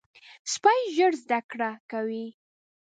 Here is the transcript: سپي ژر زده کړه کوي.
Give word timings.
سپي 0.53 0.77
ژر 0.95 1.13
زده 1.23 1.39
کړه 1.51 1.69
کوي. 1.91 2.27